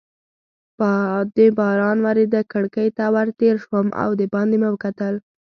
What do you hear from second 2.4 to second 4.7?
کړکۍ ته ور تېر شوم او دباندې مې